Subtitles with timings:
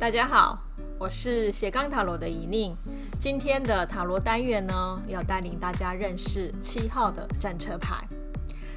[0.00, 0.58] 大家好，
[0.98, 2.74] 我是斜杠塔罗的怡宁。
[3.20, 8.02] 今天的塔罗单元呢，要带领大家认识七号的战车牌。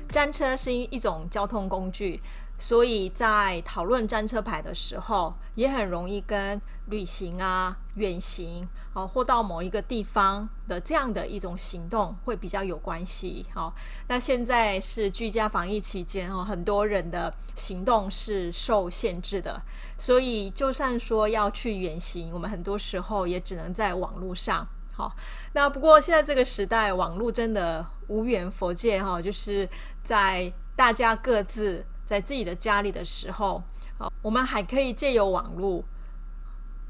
[0.09, 2.19] 战车是一种交通工具。
[2.63, 13.45] 所以在讨论战车牌的时候，也很容易跟旅行啊、远行哦，或到某一个地方的这样的一种行动会比较有关系。
[13.53, 13.75] 好，
[14.07, 19.61] 那现在是居家防疫期间哦，很多人的行动是受限制的，
[19.97, 24.65] 所以就算说要去远行，我们很多时候也只能在网络上。
[24.93, 25.13] 好，
[25.51, 29.67] 那不过现在这个时代，网络真的无远佛界哈，就是
[30.01, 31.85] 在大家各自。
[32.05, 33.63] 在自己的家里的时候，
[33.97, 35.83] 好，我们还可以借由网络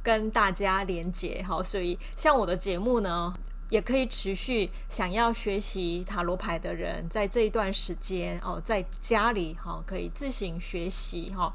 [0.01, 3.33] 跟大家连接，好，所以像我的节目呢，
[3.69, 11.53] 也可以持续想要学习塔罗牌的人，在这一段时间哦，在家里哈，可以自行学习哈。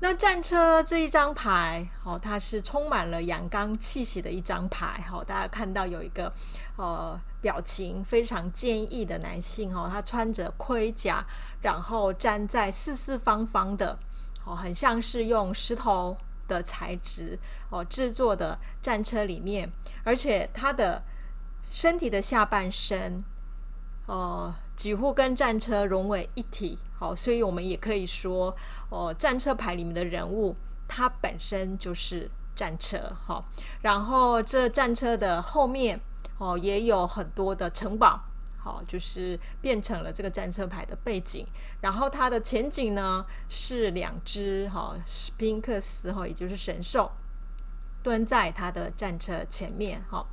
[0.00, 6.32] 那战车这一张牌，哦，它是充满了阳刚气息的一张牌，好，大家看到有一个
[6.76, 7.18] 呃。
[7.44, 11.22] 表情非常坚毅的男性哦，他穿着盔甲，
[11.60, 13.98] 然后站在四四方方的
[14.46, 16.16] 哦，很像是用石头
[16.48, 19.70] 的材质哦制作的战车里面，
[20.04, 21.02] 而且他的
[21.62, 23.22] 身体的下半身
[24.06, 28.56] 哦几乎跟战车融为一体，好，所以我们也可以说
[28.88, 30.56] 哦，战车牌里面的人物，
[30.88, 33.44] 他本身就是战车，好，
[33.82, 36.00] 然后这战车的后面。
[36.38, 38.20] 哦，也有很多的城堡，
[38.58, 41.46] 好，就是变成了这个战车牌的背景。
[41.80, 47.10] 然后它的前景呢是两只哈史宾克斯哈，也就是神兽
[48.02, 50.26] 蹲在它的战车前面哈。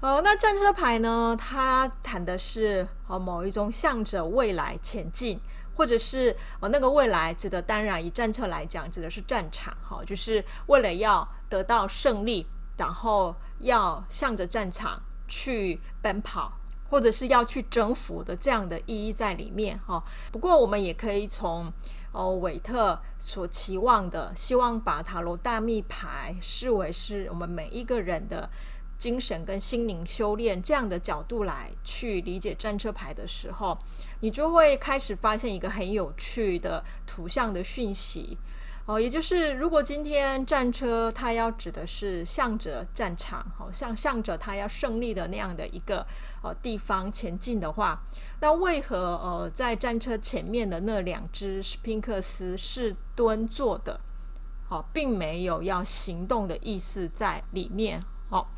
[0.00, 5.38] 呃，那战车牌呢，它谈的是哦某一种向着未来前进，
[5.76, 15.02] 或者是哦那个未来指的当然以战车来讲指的是战场哈，就是为了要得到胜利，然后要向着战场。
[15.28, 16.58] 去奔跑，
[16.90, 20.02] 或者是要去征服的这样的意义在里面哈。
[20.32, 21.72] 不过我们也可以从
[22.10, 28.50] 哦韦特所期望的，希望把塔罗大密牌视为是我们每一个人的
[28.96, 33.78] 精神跟心灵修炼这样的角度来去理解战车牌的时候，
[34.20, 38.36] 你就会开始发现一个很有趣的图像的讯息。
[38.88, 46.06] 哦，也就是如果今天战车它要指的是向着战场，好像向着它要胜利的那样的一个
[46.42, 48.02] 呃地方前进的话，
[48.40, 54.00] 那为何呃在战车前面的那两只史宾克斯是蹲坐的？
[54.66, 58.02] 好，并没有要行动的意思在里面。
[58.30, 58.50] 好，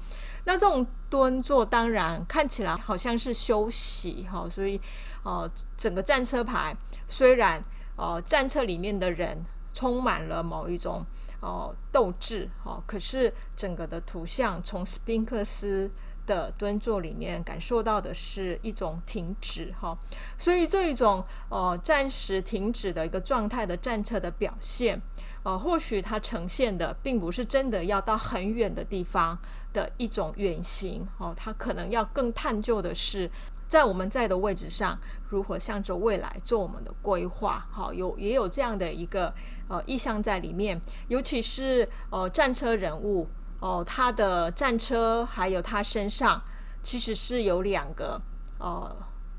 [0.44, 4.80] 那这种蹲坐当然看起来好像是休息，哈，所以
[5.24, 6.72] 呃整个战车牌
[7.08, 7.60] 虽然
[7.96, 9.44] 呃战车里面的人。
[9.72, 11.04] 充满了某一种
[11.40, 15.90] 哦斗志哦，可是整个的图像从斯宾克斯
[16.26, 19.98] 的蹲坐里面感受到的是一种停止哈，
[20.38, 25.00] 所以这一种哦暂时停止的一个状态的战车的表现，
[25.42, 29.36] 哦或许它呈现的并不是真的要到很远的地方
[29.72, 33.30] 的一种远行哦，它可能要更探究的是。
[33.70, 34.98] 在我们在的位置上，
[35.28, 37.64] 如何向着未来做我们的规划？
[37.70, 39.32] 好，有也有这样的一个
[39.68, 43.28] 呃意向在里面，尤其是呃战车人物
[43.60, 46.42] 哦、他的战车还有他身上
[46.82, 48.20] 其实是有两个
[48.58, 48.96] 呃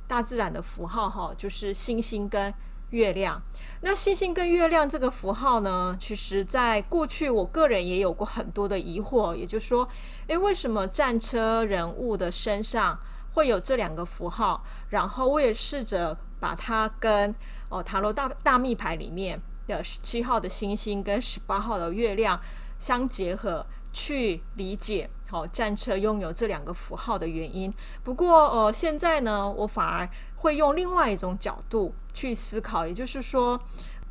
[0.08, 2.54] 大自然的符号哈，就是星星跟
[2.92, 3.42] 月亮。
[3.82, 9.86] 那星星跟月亮这个符号呢，其实在过去我个人也有过很多的疑惑，也就是说，
[10.28, 12.98] 诶，为什么战车人物的身上
[13.34, 17.34] 会有这两个符号，然后我也试着把它跟
[17.70, 22.40] 哦塔罗大大密牌里面的十七号的星星跟十八号的月亮
[22.80, 27.74] 相结合，去理解好、哦、战车拥有这两个符号的原因。
[28.04, 33.60] 不过呃现在呢，我反而会用另外一种角度去思考，也就是说，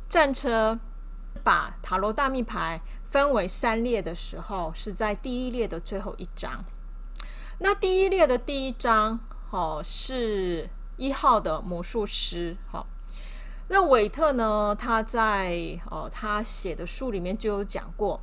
[0.09, 0.79] 战车
[1.43, 6.63] 把塔罗大密牌分为三列的时候，是在第一列的最后一张。
[7.63, 9.19] 那第一列的第一张，
[9.51, 10.67] 哦，是
[10.97, 12.87] 一号的魔术师，好。
[13.67, 18.19] 那韦特呢，他在哦，他写的书里面就有讲过，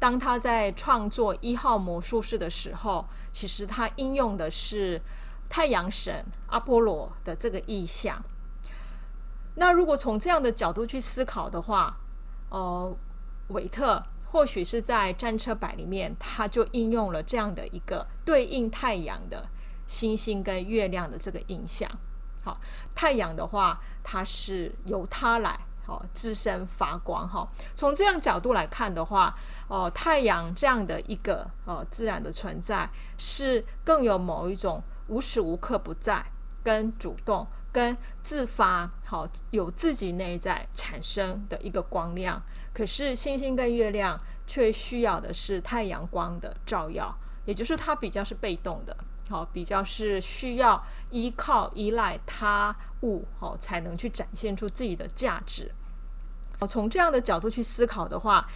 [0.00, 5.00] 当他在创作一号魔术师的时候，其实他应用的是
[5.48, 8.20] 太阳神阿波罗的这个意象。
[9.54, 11.96] 那如果从这样的角度去思考的话，
[12.48, 12.96] 哦，
[13.46, 14.02] 韦特。
[14.32, 19.46] 或许是在战车牌里面，它就应用了这样的一个对应太阳的
[19.86, 21.88] 星星跟月亮的这个印象。
[22.42, 22.58] 好，
[22.94, 27.46] 太阳的话，它是由它来好，自身发光哈。
[27.74, 29.36] 从这样角度来看的话，
[29.68, 32.88] 哦，太阳这样的一个呃自然的存在，
[33.18, 36.24] 是更有某一种无时无刻不在、
[36.64, 42.42] 跟主动、跟自发，好，有自己内在产生的一个光亮。
[42.72, 47.14] 可是星星跟月亮却需要的是太阳光的照耀，
[47.44, 48.96] 也就是它比较是被动的。
[49.28, 55.70] 好，比较是需要依靠、依赖他物，好，才能去展现出自己的价值。
[56.58, 58.46] 好从这样的角度去思考的话，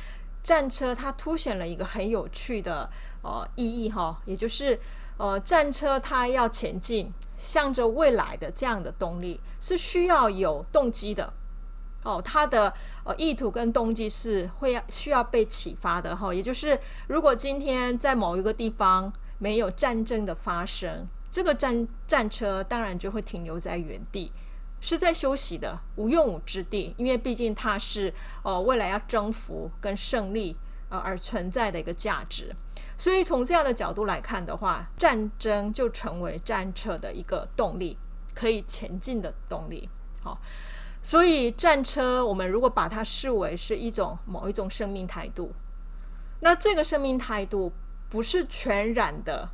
[0.43, 2.91] 战车它凸显了一个很有趣的
[3.23, 4.79] 呃意义哈，也就是
[5.17, 11.33] 呃战车它要前进，向着未来的这样的动力是需要有动机的
[12.07, 12.73] 哦，它的
[13.05, 19.13] 呃意图跟动机是会要需要被启发的哈，也就是如果今天在某一个地方。
[19.39, 24.33] 没有战争的发生，这个战战车当然就会停留在原地，
[24.81, 26.95] 是在休息的无用武之地。
[26.97, 30.57] 因为毕竟它是呃未来要征服跟胜利
[30.89, 32.57] 呃而存在的一个价值，
[32.97, 37.99] 所以从这样的角度来看的话，战争就成为战车的一个动力，
[38.35, 39.87] 可以前进的动力。
[40.23, 40.41] 好，
[41.07, 45.53] 所以战车我们如果把它视为是一种某一种生命态度，
[46.41, 47.73] 那这个生命态度。
[48.09, 49.51] 不是全然的，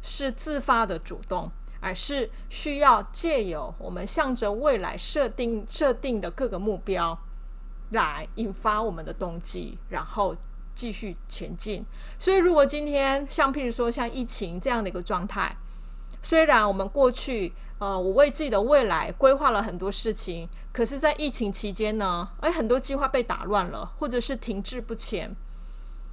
[0.00, 7.18] 是自发的主动，而是需要借由我们向着未来设定设定的各个目标，
[7.90, 10.36] 来引发我们的动机，然后
[10.76, 11.84] 继续前进。
[12.16, 15.56] 所以，如果今天像譬如说像疫情这样的一个状态，
[16.20, 25.36] 虽然我们过去呃，我为自己的未来规划了很多事情，可是，在疫情期间呢，诶，很多计划被打乱了，或者是停滞不前。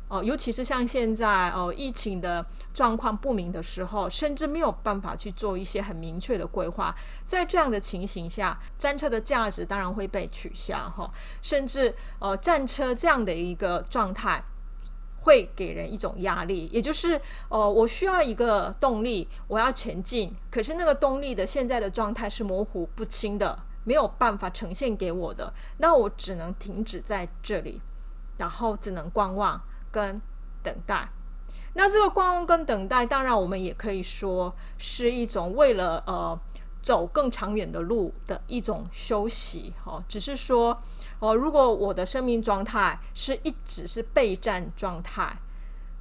[0.10, 6.94] 哦，尤其是像现在哦，疫情的状况不明的时候，甚至没有办法去做一些很明确的规划。
[7.26, 11.10] 在这样的情形下，战车的价值当然会被取消哈。
[11.42, 14.44] 甚至呃，战车这样的一个状态
[15.24, 27.82] 会给人一种压力，也就是呃，我需要一个动力，我要前进，可是那个动力的现在的状态是模糊不清的，没有办法呈现给我的，那我只能停止在这里，
[28.38, 29.62] 然后只能观望。
[29.94, 30.20] 跟
[30.64, 31.08] 等待，
[31.76, 36.36] 那这个观望跟等待，当然我们也可以说是一种为了呃
[36.82, 40.04] 走更长远的路的一种休息哦。
[40.10, 40.82] 只是说
[41.20, 45.38] 哦、如果我的生命状态是一直是备战状态，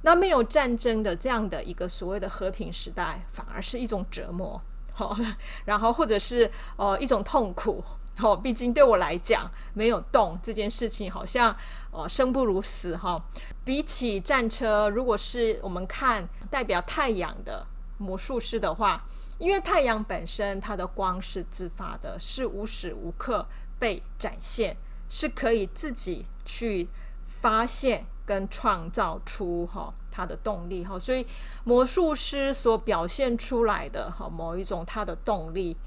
[0.01, 4.61] 那没有战争的这样的一个所谓的和平时代，反而是一种折磨，
[4.93, 5.17] 好、 哦，
[5.65, 7.83] 然后或者是呃一种痛苦。
[8.19, 11.55] 哦，毕竟对我来讲，没有动这件事情，好像
[11.89, 13.23] 呃生不如死哈、哦。
[13.65, 17.65] 比起战车，如果是我们看代表太阳的
[17.97, 19.03] 魔术师的话，
[19.39, 23.47] 因为太阳本身它的光是自发的，是无时无刻
[23.79, 24.77] 被展现，
[25.13, 26.89] 是可以自己去
[27.19, 31.23] 发现跟创造出哈、哦、它的动力哈、所以
[31.63, 35.77] 魔术师所表现出来的哈、哦、某一种他的动力。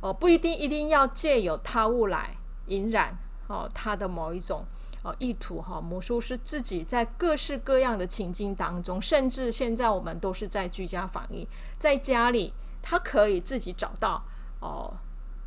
[0.00, 2.36] 哦，不一定一定要借由他物来
[2.66, 3.18] 引燃
[3.48, 4.64] 哦，他的某一种
[5.02, 12.52] 哦意图哈、魔术师自己在各式各样的情境当中，甚至现在我们都是在居家防疫，在家里，
[12.82, 14.22] 他可以自己找到
[14.60, 14.94] 哦，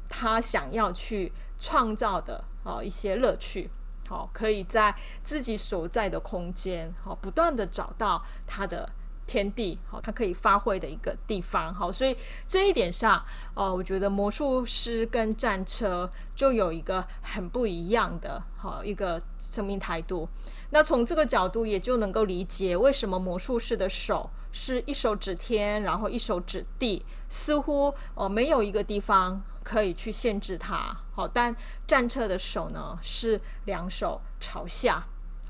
[0.10, 3.69] 他想要去创造的哦一些乐趣，
[4.07, 8.90] 好、可以在自己所在的空间，好、不断的找到他的。
[9.30, 13.23] 天地好，它可以发挥的一个地方好，所以这一点上，
[13.54, 20.28] 哦，我觉得魔术师跟战车就有一个很不一样的好一个生命态度。
[20.71, 30.97] 那从这个角度，也就能够理解为什么魔术师的手是一手指天，然后一手指地，似乎哦没有一个地方可以去限制它。
[31.14, 35.04] 好，但战车的手呢是两手朝下，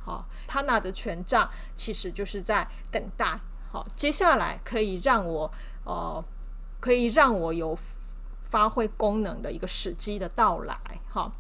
[0.04, 3.40] 好，他拿的权杖其实就是在等待。
[3.72, 5.50] 好，接下来可以让我
[5.86, 6.22] 呃，
[6.82, 7.78] 可以让我有
[8.50, 10.78] 发挥功能的一个时机的到来。
[11.08, 11.32] 好，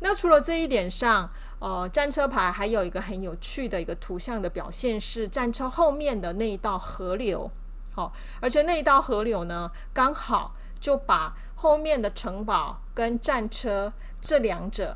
[0.00, 7.48] 那除了这一点上，呃，战车牌还有一个很有趣的一个图像的表现是战车后面的那一道河流。
[7.92, 14.94] 好，而且那一道河流呢，刚好就把后面的城堡跟战车这两者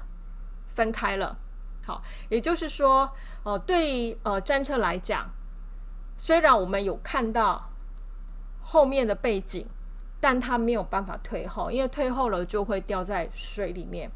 [0.68, 1.38] 分开了。
[1.86, 3.10] 好，也就是说，
[3.42, 5.30] 呃，对呃战车来讲。
[6.18, 7.70] 虽然我们有看到
[8.60, 9.66] 后面的背景，
[10.20, 14.10] 但它没有办法退后，因为退后了就会掉在水里面。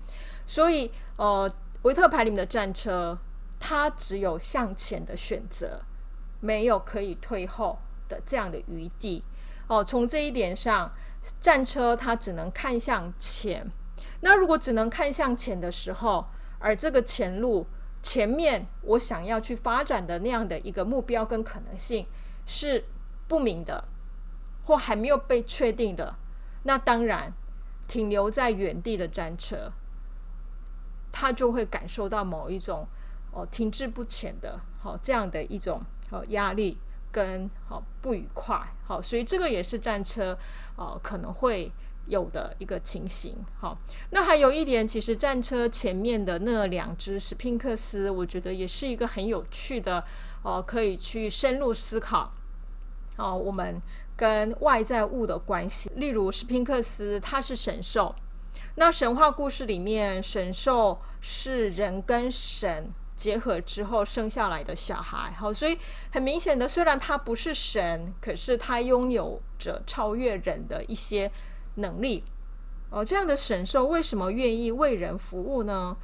[0.45, 1.51] 所以，呃，
[1.85, 3.17] 维特牌里面的战车，
[3.59, 5.81] 它只有向前的选择，
[6.41, 7.79] 没有可以退后
[8.11, 9.25] 的这样的余地。
[9.69, 10.93] 哦，从这一点上，
[11.41, 13.71] 战车它只能看向前。
[14.21, 16.27] 那如果只能看向前的时候，
[16.59, 17.67] 而这个前路
[18.03, 22.07] 前面我想要去发展的那样的一个目标跟可能性
[22.47, 22.85] 是
[23.27, 23.85] 不明的，
[24.65, 26.17] 或还没有被确定的，
[26.65, 27.33] 那当然
[27.89, 29.73] 停留在原地的战车，
[31.11, 32.87] 他就会感受到某一种
[33.33, 36.79] 哦停滞不前的好、这样的一种哦压力
[37.13, 40.37] 跟好、不愉快好、所以这个也是战车
[40.75, 41.71] 哦可能会。
[42.09, 43.79] 有的一个情形，好，
[44.11, 50.05] 那还有一点，其实战车前面的那两只史宾克斯，我觉得也是一个很有趣的，
[50.43, 52.33] 哦、可以去深入思考，
[53.17, 53.81] 哦、我们
[54.17, 55.93] 跟外在物的关系。
[55.95, 58.13] 例如史宾克斯，它是神兽，
[58.75, 65.79] 那神话故事里面，神兽是人跟神结合之后生下来的小孩，好，所以
[66.11, 71.31] 很明显的，虽然他不是神，可是他拥有着超越人的一些。
[71.77, 72.23] 能力
[72.91, 75.97] 哦，这样的神兽为什么愿意为人服务呢？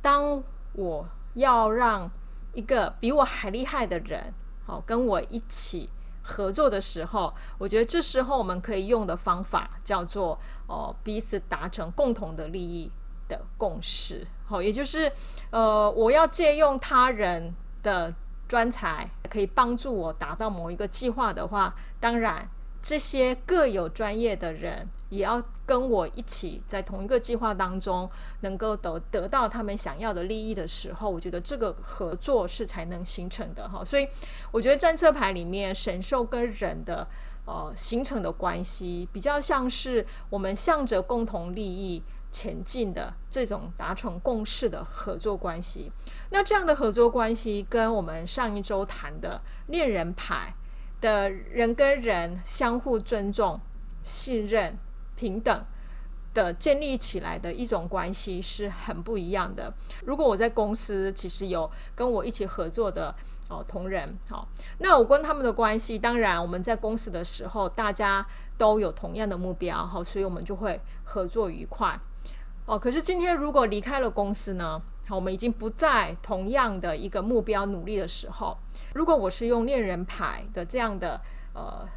[0.00, 0.40] 当
[0.72, 2.08] 我要让
[2.52, 4.32] 一个比我还厉害的人，
[4.64, 5.90] 好跟我一起
[6.22, 10.38] 合作的时候，我觉得这时候我们可以用的方法叫做
[10.68, 12.88] 哦，彼此达成共同的利益
[13.30, 14.26] 的共识。
[14.44, 15.10] 好，也就是
[15.50, 18.12] 呃，我要借用他人的
[18.46, 22.50] 专才，可以帮助我达到某一个计划的话，当然
[22.82, 24.88] 这些各有专业的人。
[25.10, 28.08] 也要跟我一起在同一个计划当中，
[28.42, 33.84] 能够得得到他们想要的利益的时候，我觉得这个合作是才能形成的哈。
[33.84, 34.06] 所以
[34.52, 37.04] 我觉得战车牌里面神兽跟人的
[37.44, 42.00] 呃形成的关系，比较像是我们向着共同利益
[42.32, 45.90] 前进的这种达成共识的合作关系。
[46.30, 50.54] 那这样的合作关系跟我们上一周谈的恋人牌
[51.00, 53.60] 的人跟人相互尊重、
[54.02, 54.78] 信任。
[55.16, 55.64] 平等
[56.32, 59.70] 的建立起来的一种关系是很不一样的。
[60.06, 63.14] 如果我在公司，其实有跟我一起合作的
[63.50, 72.00] 哦同仁，好，那我跟他们的关系，当然我们在公司的时候，大家都有同样的目标，好，所以我们就会合作愉快。
[72.70, 74.80] 哦，可是今天如果离开了公司呢？
[75.08, 78.56] 好，我们已经不在同样的一个目标努力的时候，
[78.94, 81.20] 如果我是用恋人牌的这样的
[81.52, 81.88] 呃。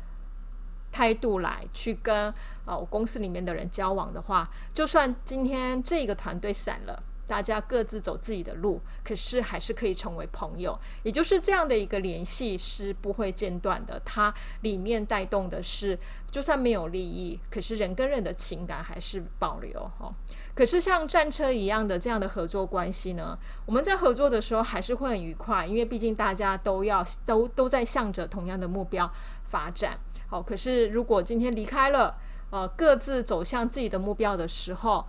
[0.92, 2.28] 态度来去跟
[2.66, 10.78] 啊我公司里面的人交往的话，就算今天这个团队散了，大家各自走自己的路，可是还是可以成为朋友。
[11.04, 14.02] 也就是这样的一个联系是不会间断的。
[14.04, 15.98] 它里面带动的是，
[16.30, 20.14] 就算没有利益，可是人跟人的情感还是保留哦。
[20.54, 29.12] 可是像战车一样的这样的合作关系呢，我们在合作的时候还是会很愉快，因为毕竟大家都要都都在向着同样的目标
[29.46, 30.00] 发展。
[30.28, 32.18] 好，可是如果今天离开了，
[32.50, 35.06] 呃，各自走向自己的目标的时候，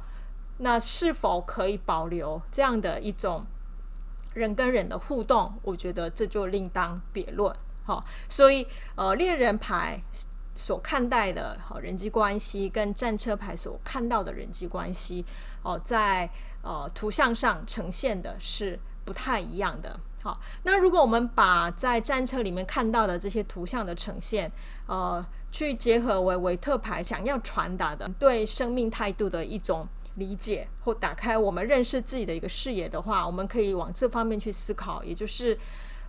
[0.59, 3.45] 那是否可以保留这样的一种
[4.35, 5.55] 人跟人的互动？
[5.63, 7.55] 我觉得这就另当别论。
[7.85, 10.03] 好，所以呃，恋人牌
[10.55, 15.25] 所看待的好人际关系，跟战车牌所看到的人际关系，
[15.63, 16.31] 哦，在
[16.63, 20.01] 呃图像上呈现的是不太一样的。
[20.23, 24.51] 好，那如果我们把在战车里面看到的这些图像的呈现，
[24.87, 35.03] 呃，去结合为维特牌想要传达的对生命态度的一种理解，或打开我们认识自己的一个视野的话，我们可以往这方面去思考。
[35.03, 35.59] 也就是，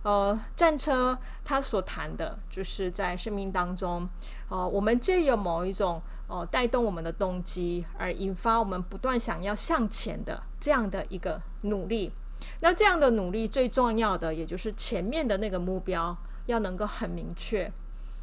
[0.02, 4.08] 呃，战车它所谈的，就是在生命当中，
[4.48, 12.12] 呃，我们借由某一种呃带动我们的动机，而引发我们不断想要向前的这样的一个努力。
[12.60, 17.72] 那这样的努力最重要的，也就是前面的那个目标要能够很明确，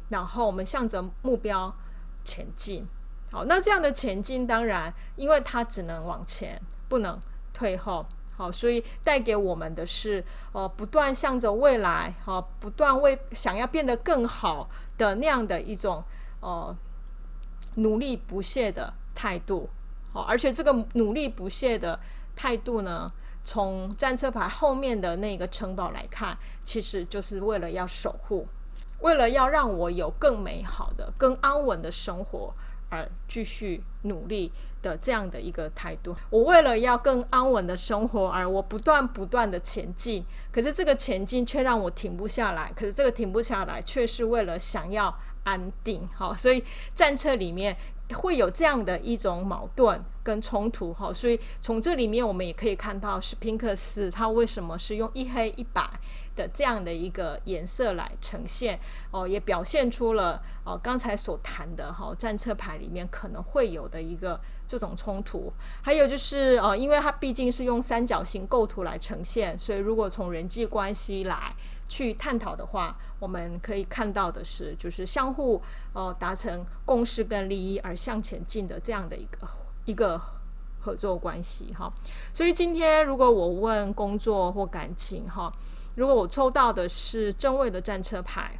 [0.08, 1.74] 然后我们向着目标
[2.24, 2.86] 前进。
[3.34, 7.20] 好，那这样的前进，当然，因为它只能往前，不能
[7.52, 8.06] 退后。
[8.36, 16.04] 好，所以带给我们的是，呃，不断向着未来，好，不断为想要变得更好的那样的一种，
[16.38, 16.76] 呃，
[17.74, 19.68] 努力不懈的态度。
[20.12, 21.98] 好，而且这个努力不懈的
[22.36, 23.10] 态度呢，
[23.44, 28.46] 从战车牌后面的那个城堡来看，其实就是为了要守护，
[29.00, 32.54] 为了要让我有更美好的、更安稳的生活
[32.94, 36.14] 而继续努力的这样的一个态度。
[36.30, 42.72] 我为了要更安稳的生活而我不断不断的前进，可是这个前进却让我停不下来。
[42.76, 46.08] 可是这个停不下来，却是为了想要安定。
[46.14, 46.62] 好，所以
[46.94, 47.76] 战车里面。
[48.12, 55.88] 会有这样的一种矛盾跟冲突哈，所以从这里面我们也可以看到史宾克斯他为什么是用一黑一白
[56.36, 58.78] 的这样的一个颜色来呈现
[59.10, 65.52] 哦，也表现出了哦刚才所谈的哈战车牌里面可能会有的一个这种冲突。
[65.82, 71.54] 还有就是呃，因为它毕竟是用三角形构图来呈现，所以如果从人际关系来
[71.88, 75.62] 去探讨的话，我们可以看到的是，就是相互
[75.92, 79.48] 呃达成共识跟利益而向前进的这样的一个
[79.84, 80.20] 一个
[80.80, 81.92] 合作关系哈。
[82.32, 85.52] 所以今天如果我问工作或感情哈，
[85.94, 88.58] 如果我抽到的是正位的战车牌，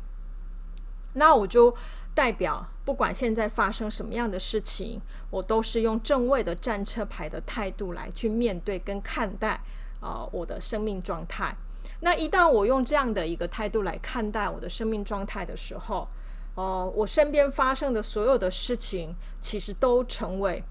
[1.15, 1.75] 那我就
[2.15, 5.01] 代表不管现在发生什么样的事情，
[5.31, 9.61] 我都是用正位的战车牌的态度来去面对跟看待
[10.01, 11.57] 啊、我的生命状态。
[12.01, 16.07] 那一旦我用这样的一个态度来看待我的生命状态的时候，
[16.55, 20.63] 哦、我身边发生的所有的事情，其实都成为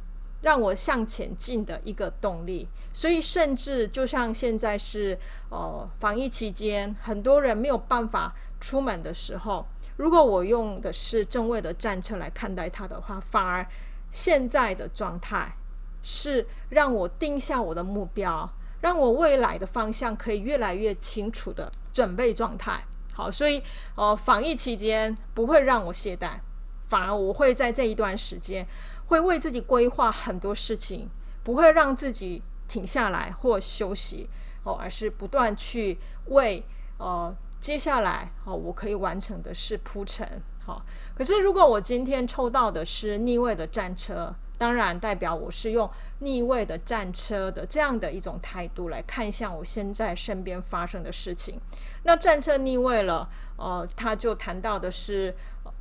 [0.42, 2.68] 让我向前进的一个动力。
[2.94, 5.18] 所以，甚至就像现在是
[5.50, 9.66] 呃防疫期间，很多人没有办法出门的时候，
[9.98, 13.66] 如果我用的是正位的战车来看待它的话，反而
[14.12, 15.56] 现在的状态
[16.02, 18.50] 是让我定下我的目标。
[18.84, 23.64] 让我未来的方向可以越来越清楚的准备状态，好，所以
[23.96, 26.42] 呃，防疫期间不会让我懈怠，
[26.90, 28.68] 反而我会在这一段时间
[29.06, 31.10] 会为自己规划很多事情，
[31.46, 34.30] 不会让自己停下来或休息
[34.64, 36.62] 哦，而是不断去为
[36.98, 40.44] 呃接下来哦我可以完成的事铺陈。
[40.66, 40.86] 好，
[41.16, 44.36] 可是如果我今天抽到的是逆位的战车。
[44.64, 51.60] 当然，代表我是用逆位的战车的这样的一种态度来看向我现在身边发生的事情。
[52.04, 55.36] 那战车逆位了，呃，他就谈到的是，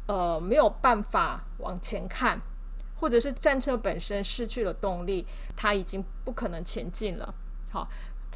[0.08, 2.40] 呃，没有办法往前看，
[2.98, 5.24] 或者是战车本身失去了动力，
[5.54, 7.32] 他已经不可能前进了。
[7.70, 7.88] 好，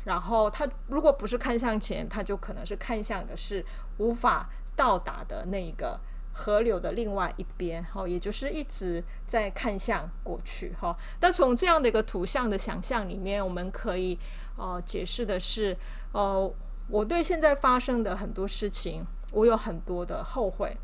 [0.04, 3.66] 然后他如果不是看向前，他就可能是看向的是
[3.98, 5.98] 无法到达的那一个。
[6.38, 10.94] 河流的另外一边，哈，也就是一直在看向过去，哈。
[11.18, 14.18] 但从这样的一个图像的想象里面，我们可以，
[14.56, 15.74] 哦，解释的是，
[16.12, 16.52] 哦，
[16.88, 20.76] 我对现在发生的很多事情，我有很多的后悔、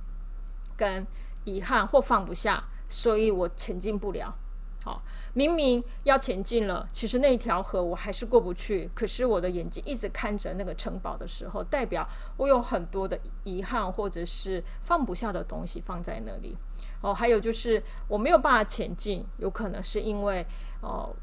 [0.74, 1.06] 跟
[1.44, 4.34] 遗憾或放不下，所以我前进不了。
[4.84, 5.00] 好，
[5.32, 8.90] 明明要前进了，其实那条河我还是过不去。
[8.94, 12.04] 可是我的眼睛一直看着那个城堡的时候，代表
[12.36, 16.58] 我有很多的遗憾，或者是放不下的东西放在那里。
[17.00, 20.44] 哦，还有就是我没有办法前进，有可能是因为
[20.80, 21.14] 哦，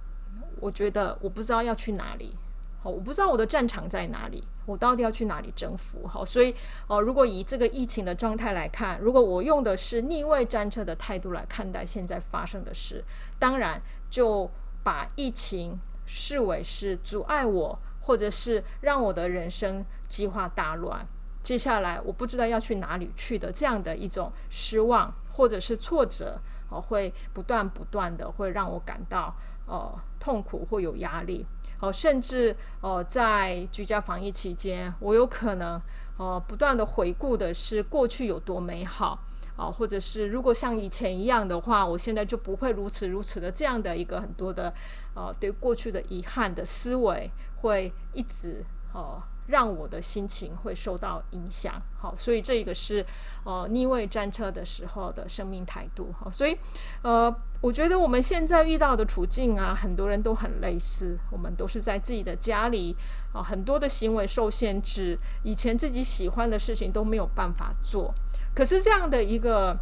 [0.62, 2.34] 我觉得我不知道要去哪里。
[2.82, 6.08] 好，我不知道我的战场在哪里，我到底要去哪里征服？
[6.08, 6.56] 好，所以
[6.88, 13.04] 哦，如果以这个疫情的状态来看，如果我用的是逆位战车的态度来看待现在发生的事，
[13.38, 14.50] 当然就
[14.82, 21.06] 把疫情视为是阻碍我，或者是让我的人生计划大乱。
[21.42, 26.40] 接下来我不知道要去哪里去的这样的一种失望或者是挫折，
[26.70, 31.46] 哦，会不断不断的会让我感到哦痛苦或有压力。
[31.80, 35.82] 哦，甚至哦，在居家防疫期间，我有可能
[36.18, 39.20] 哦，不断的回顾的是过去有多美好
[39.56, 44.74] 哦，或者是如果像以前一样的话，我现在就不会如此如此的这样的一个很多的
[45.14, 48.64] 哦，对过去的遗憾的思维会一直
[48.94, 49.22] 哦。
[49.50, 53.04] 让我的心情会受到影响，好，所以这个是
[53.44, 56.56] 呃逆位战车的时候的生命态度，好，所以
[57.02, 62.96] 呃，我觉得我们现在遇到的处境啊，很多人都很类似，我们都是在自己的家里
[63.34, 68.14] 啊，很多的行为受限制，以前自己喜欢的事情都没有办法做，
[68.54, 69.76] 可是这样的一个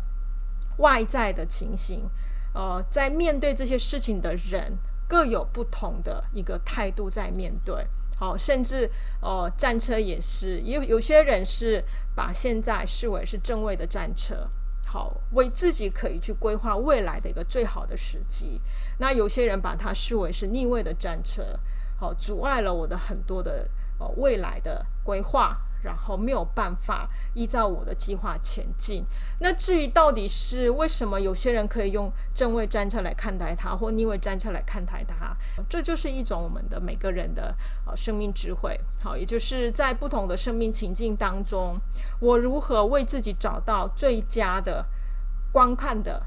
[0.77, 2.09] 外在的情形，
[2.53, 4.77] 呃，在面对这些事情的人
[5.09, 7.85] 各有不同的一个态度在面对。
[8.19, 8.89] 好，甚至
[9.21, 11.83] 哦，战车也是，有有些人是
[12.15, 14.49] 把现在视为是正位的战车，
[14.87, 18.59] 好，为自己可以去规划未来的一个最好的时机。
[18.97, 21.43] 那有些人把它视为是逆位的战车，
[21.99, 25.61] 好，阻碍了我的很多的哦未来的规划。
[25.81, 29.05] 然后没有办法依照我的计划前进。
[29.39, 35.35] 那至于到底是为什么有些人可以用正位战车来看待它，或逆位战车来看待它，
[35.69, 38.79] 这就是一种我们的每个人的呃生命智慧。
[39.01, 41.79] 好，也就是在不同的生命情境当中，
[42.19, 44.85] 我如何为自己找到最佳的
[45.51, 46.25] 观看的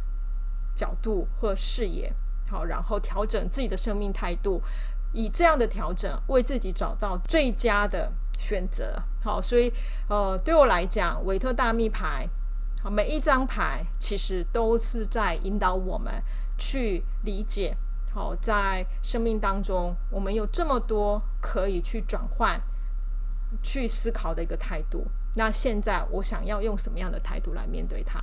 [0.74, 2.12] 角度或视野。
[2.48, 4.62] 好，然后调整自己的生命态度，
[5.12, 8.10] 以这样的调整为自己找到最佳的。
[8.40, 9.70] 选择好，所以
[10.08, 12.26] 呃，对我来讲，韦特大秘牌，
[12.82, 16.10] 好，每一张牌其实都是在引导我们
[16.56, 17.76] 去理解，
[18.14, 22.58] 好，在生命当中，我们有这么多可以去转换、
[23.62, 25.06] 去思考的一个态度。
[25.34, 28.20] 那现在我想要用什么样的态度来面对它？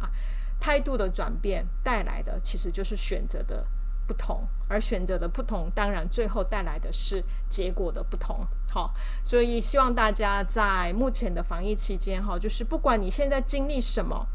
[0.59, 3.63] 态度的转变带来的其实就是选择的
[4.07, 8.39] 不同，而选择的不同，当然最后带来的是结果的不同。
[8.69, 8.93] 好，
[9.23, 14.25] 所以希望大家在目前的防疫期间，哈，就是不管你现在经历什么，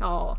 [0.00, 0.36] 哦，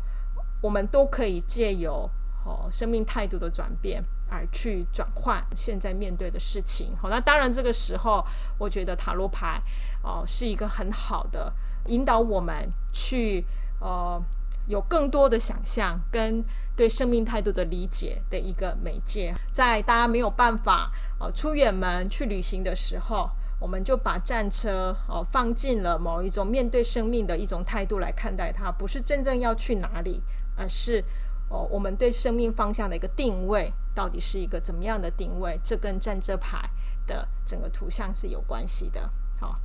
[0.60, 2.08] 我们都可以借由
[2.44, 4.04] 哦生命态度的转变。
[4.26, 8.24] 而去转换现在面对的事情，好，那当然这个时候，
[8.58, 9.62] 我觉得塔罗牌
[10.02, 11.52] 哦、是一个很好的
[11.86, 13.44] 引导我们去
[13.80, 14.20] 呃
[14.66, 16.44] 有更多的想象跟
[16.76, 19.34] 对生命态度的理解的一个媒介。
[19.50, 30.22] 在大家没有办法哦出远门去旅行的时候，我们就把战车哦、放进了某一种面对生命的一种态度来看待它，不是真正要去哪里，
[30.56, 31.04] 而是。
[31.50, 35.60] 哦，我们对生命方向的一个定位，到底是一个怎么样的定位？
[35.62, 36.58] 这跟战车牌
[37.06, 39.10] 的整个图像是有关系的。
[39.38, 39.60] 好，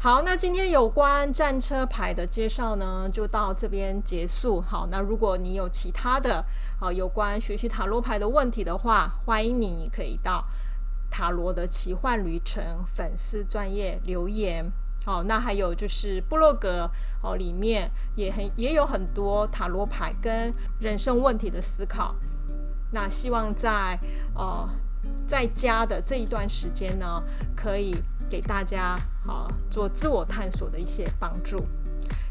[0.00, 4.60] 好，那今天有关战车牌的介绍呢，就到这边结束。
[4.60, 6.44] 好，那如果你有其他的
[6.78, 10.44] 好有关学习塔罗牌的问题的话，欢迎你可以到
[11.10, 12.62] 塔罗的奇幻旅程
[12.94, 14.70] 粉丝专业留言。
[15.04, 16.88] 好，那还有就是部落格
[17.20, 22.14] 哦，里面也很也有很多塔罗牌跟人生问题的思考。
[22.92, 23.98] 那希望在
[24.36, 24.68] 呃
[25.26, 27.22] 在家的这一段时间呢，
[27.56, 27.94] 可以
[28.28, 31.66] 给大家啊做自我探索的一些帮助。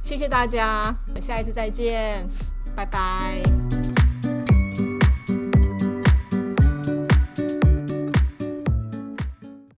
[0.01, 2.27] 谢谢大家，我们下一次再见，
[2.75, 3.41] 拜拜。